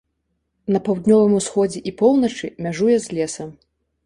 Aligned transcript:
На 0.75 0.79
паўднёвым 0.87 1.33
усходзе 1.41 1.79
і 1.91 1.93
поўначы 2.01 2.51
мяжуе 2.67 2.97
з 3.05 3.21
лесам. 3.21 3.49